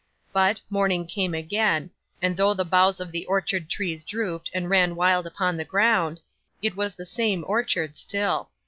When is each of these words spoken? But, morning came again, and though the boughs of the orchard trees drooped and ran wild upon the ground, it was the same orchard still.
But, 0.33 0.59
morning 0.67 1.05
came 1.05 1.35
again, 1.35 1.91
and 2.23 2.35
though 2.35 2.55
the 2.55 2.65
boughs 2.65 2.99
of 2.99 3.11
the 3.11 3.27
orchard 3.27 3.69
trees 3.69 4.03
drooped 4.03 4.49
and 4.51 4.67
ran 4.67 4.95
wild 4.95 5.27
upon 5.27 5.57
the 5.57 5.63
ground, 5.63 6.19
it 6.59 6.75
was 6.75 6.95
the 6.95 7.05
same 7.05 7.43
orchard 7.47 7.95
still. 7.95 8.49